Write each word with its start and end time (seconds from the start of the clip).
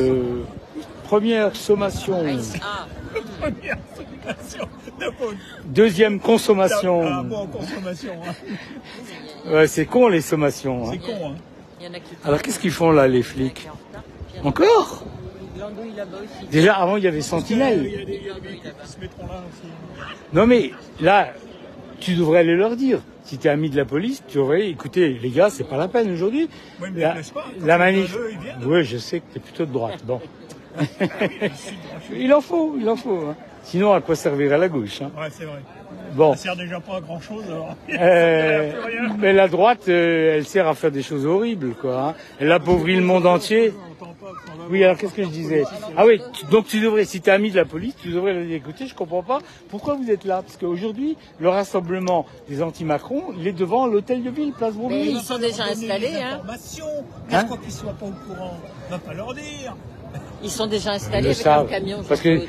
Euh, 0.00 0.44
première 1.02 1.56
sommation, 1.56 2.24
Ah, 2.62 2.86
Première 3.40 3.76
sommation 3.96 4.68
deuxième 5.64 6.20
consommation. 6.20 7.02
Ah 7.04 7.22
bon, 7.24 7.48
consommation. 7.48 8.12
hein. 8.24 8.34
Ouais, 9.50 9.66
c'est 9.66 9.86
con 9.86 10.06
les 10.06 10.20
sommations. 10.20 10.88
hein. 10.88 10.96
Con, 11.04 11.32
hein. 11.32 11.88
Alors 12.24 12.40
qu'est-ce 12.40 12.60
qu'ils 12.60 12.70
font 12.70 12.92
là 12.92 13.08
les 13.08 13.24
flics 13.24 13.68
Encore. 14.44 15.02
Déjà 16.52 16.74
avant 16.76 16.96
il 16.96 17.02
y 17.02 17.08
avait 17.08 17.20
Sentinelle. 17.20 17.90
Non 20.32 20.46
mais 20.46 20.70
là, 21.00 21.32
tu 21.98 22.14
devrais 22.14 22.38
aller 22.38 22.54
leur 22.54 22.76
dire. 22.76 23.00
Si 23.30 23.38
tu 23.38 23.46
es 23.46 23.50
ami 23.52 23.70
de 23.70 23.76
la 23.76 23.84
police, 23.84 24.24
tu 24.26 24.38
devrais 24.38 24.68
écoutez 24.70 25.16
les 25.22 25.30
gars, 25.30 25.50
c'est 25.50 25.62
pas 25.62 25.76
la 25.76 25.86
peine 25.86 26.10
aujourd'hui. 26.10 26.48
Oui, 26.82 26.88
mais 26.92 27.02
La, 27.02 27.14
pas. 27.32 27.44
La 27.64 27.78
manif. 27.78 28.16
Oui, 28.66 28.82
je 28.82 28.96
sais 28.96 29.20
que 29.20 29.24
tu 29.32 29.38
es 29.38 29.40
plutôt 29.40 29.66
de 29.66 29.72
droite. 29.72 30.00
Bon. 30.04 30.20
il 32.12 32.34
en 32.34 32.40
faut, 32.40 32.74
il 32.76 32.88
en 32.88 32.96
faut. 32.96 33.26
hein. 33.28 33.36
Sinon, 33.62 33.92
à 33.92 34.00
quoi 34.00 34.16
servirait 34.16 34.58
la 34.58 34.68
gauche 34.68 35.00
hein 35.00 35.12
Ouais, 35.16 35.28
c'est 35.30 35.44
vrai. 35.44 35.60
Bon. 36.14 36.32
Ça 36.32 36.38
sert 36.42 36.56
déjà 36.56 36.80
pas 36.80 36.96
à 36.96 37.00
grand 37.00 37.20
chose 37.20 37.44
alors. 37.46 37.76
Euh, 38.00 38.72
mais 39.20 39.32
la 39.32 39.46
droite, 39.46 39.88
euh, 39.88 40.34
elle 40.36 40.44
sert 40.44 40.66
à 40.66 40.74
faire 40.74 40.90
des 40.90 41.02
choses 41.02 41.24
horribles, 41.24 41.74
quoi. 41.80 42.08
hein. 42.08 42.14
Elle 42.40 42.50
appauvrit 42.50 42.96
le 42.96 43.02
monde 43.02 43.26
entier. 43.26 43.72
Oui, 44.68 44.84
alors 44.84 44.96
qu'est-ce 44.96 45.14
que 45.14 45.22
je 45.24 45.28
disais 45.28 45.64
Ah 45.96 46.06
oui, 46.06 46.20
tu- 46.32 46.44
donc 46.46 46.66
tu 46.66 46.80
devrais, 46.80 47.04
si 47.04 47.20
tu 47.20 47.28
es 47.28 47.32
ami 47.32 47.50
de 47.50 47.56
la 47.56 47.64
police, 47.64 47.94
tu 48.00 48.08
devrais 48.10 48.32
leur 48.34 48.44
dire, 48.44 48.56
écoutez, 48.56 48.86
je 48.86 48.94
comprends 48.94 49.22
pas, 49.22 49.38
pourquoi 49.68 49.94
vous 49.94 50.10
êtes 50.10 50.24
là 50.24 50.42
Parce 50.42 50.56
qu'aujourd'hui, 50.56 51.16
le 51.38 51.48
rassemblement 51.48 52.26
des 52.48 52.62
anti-Macron, 52.62 53.22
il 53.38 53.46
est 53.46 53.52
devant 53.52 53.86
l'hôtel 53.86 54.22
de 54.22 54.30
ville, 54.30 54.52
place 54.52 54.74
Mais 54.74 54.80
Bourguignon. 54.80 55.18
ils 55.20 55.24
sont 55.24 55.38
déjà 55.38 55.64
installés, 55.64 56.14
hein. 56.22 56.40
Hein 57.30 57.40
Pourquoi 57.46 57.58
qu'ils 57.58 57.72
soient 57.72 57.92
pas 57.92 58.06
au 58.06 58.32
courant 58.32 58.56
On 58.88 58.90
va 58.92 58.98
pas 58.98 59.14
leur 59.14 59.34
dire. 59.34 59.76
Ils 60.42 60.50
sont 60.50 60.66
déjà 60.66 60.92
installés 60.92 61.20
le 61.22 61.26
avec 61.28 61.36
savent, 61.36 61.62
leur 61.62 61.70
camion. 61.70 62.02
parce 62.08 62.20
que 62.20 62.40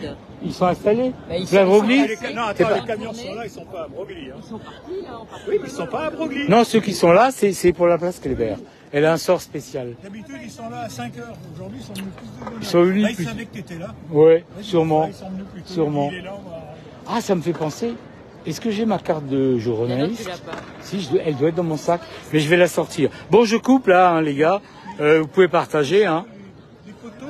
ils 0.43 0.53
sont 0.53 0.65
installés. 0.65 1.11
Bah, 1.29 1.35
ils 1.37 1.45
Place 1.45 1.61
sont- 1.61 1.65
Broglie 1.67 2.01
Ah, 2.03 2.07
les 2.07 2.15
ca- 2.15 2.33
non, 2.33 2.41
C'est 2.55 2.63
attends, 2.63 2.73
pas- 2.73 2.79
les 2.81 2.87
camions 2.87 3.13
sont 3.13 3.35
là, 3.35 3.41
ils 3.45 3.49
sont 3.51 3.65
pas 3.65 3.83
à 3.83 3.87
Broglie. 3.87 4.29
Hein. 4.31 4.35
Ils 4.43 4.49
sont 4.49 4.57
partis 4.59 5.01
là 5.03 5.19
en 5.19 5.25
partie. 5.25 5.43
Oui, 5.49 5.55
mais 5.61 5.67
ils 5.67 5.71
sont 5.71 5.85
pas 5.87 6.05
à 6.05 6.09
Broglie. 6.09 6.49
Non, 6.49 6.63
ceux 6.63 6.79
qui 6.79 6.93
sont 6.93 7.11
là, 7.11 7.29
c'est 7.31 7.53
c'est 7.53 7.73
pour 7.73 7.87
la 7.87 7.97
place 7.97 8.19
Kléber. 8.19 8.55
Elle 8.93 9.05
a 9.05 9.13
un 9.13 9.17
sort 9.17 9.41
spécial. 9.41 9.93
D'habitude, 10.03 10.35
ils 10.43 10.51
sont 10.51 10.69
là 10.69 10.81
à 10.81 10.89
5 10.89 11.17
heures. 11.17 11.35
Aujourd'hui, 11.55 11.79
ils 11.79 11.85
sont 11.85 11.93
venus 11.93 12.13
plus 12.17 12.25
de 12.27 12.51
2 12.51 12.57
Ils 12.61 12.65
sont 12.65 12.83
venus 12.83 13.03
Là, 13.03 13.09
ils 13.09 13.15
plus- 13.15 13.25
savaient 13.25 13.45
que 13.45 13.53
t'étais 13.53 13.77
là. 13.77 13.95
Ouais, 14.11 14.23
Ouais, 14.25 14.43
sûrement. 14.61 15.01
là, 15.03 15.07
Ils 15.09 15.13
sont 15.15 15.29
venus 15.29 15.45
plus 15.53 15.61
tôt. 15.61 15.73
Sûrement. 15.73 16.09
Il 16.11 16.17
est 16.17 16.21
là, 16.23 16.31
va- 16.31 16.73
Ah, 17.15 17.21
ça 17.21 17.35
me 17.35 17.41
fait 17.41 17.53
penser. 17.53 17.93
Est-ce 18.45 18.59
que 18.59 18.71
j'ai 18.71 18.85
ma 18.85 18.97
carte 18.99 19.27
de 19.27 19.53
non, 19.53 19.59
journaliste. 19.59 20.29
Si, 20.81 20.99
je 21.01 21.09
dois- 21.09 21.21
elle 21.25 21.35
doit 21.37 21.49
être 21.49 21.55
dans 21.55 21.63
mon 21.63 21.77
sac, 21.77 22.01
mais 22.33 22.39
je 22.39 22.49
vais 22.49 22.57
la 22.57 22.67
sortir. 22.67 23.09
Bon, 23.29 23.45
je 23.45 23.55
coupe 23.55 23.87
là, 23.87 24.09
hein, 24.11 24.21
les 24.21 24.35
gars. 24.35 24.61
Euh, 24.99 25.21
vous 25.21 25.27
pouvez 25.27 25.47
partager. 25.47 26.05
Hein. 26.05 26.25
Photos, 27.01 27.29